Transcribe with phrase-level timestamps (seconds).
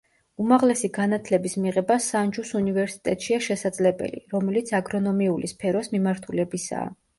[0.43, 6.93] უმაღლესი განათლების მიღება სანჯუს უნივერსიტეტშია შესაძლებელი, რომელიც აგრონომიული სფეროს მიმართულებისაა.